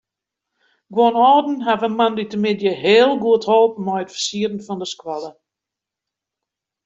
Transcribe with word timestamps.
Guon 0.93 1.15
âlden 1.31 1.59
hawwe 1.65 1.89
moandeitemiddei 1.97 2.77
heel 2.83 3.11
goed 3.23 3.43
holpen 3.51 3.83
mei 3.85 4.01
it 4.03 4.13
fersieren 4.15 4.59
fan 4.65 4.81
de 4.81 4.87
skoalle. 4.93 5.31